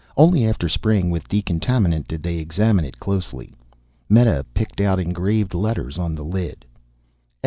[0.17, 3.53] Only after spraying with decontaminant, did they examine it closely.
[4.09, 6.65] Meta picked out engraved letters on the lid.